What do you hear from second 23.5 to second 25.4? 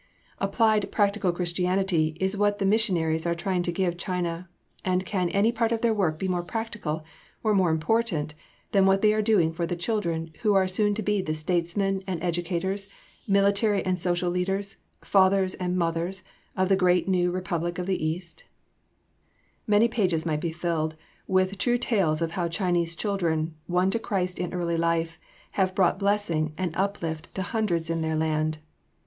won to Christ in early life,